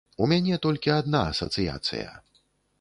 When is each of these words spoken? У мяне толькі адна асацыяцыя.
У 0.25 0.29
мяне 0.31 0.57
толькі 0.65 0.95
адна 1.01 1.21
асацыяцыя. 1.35 2.09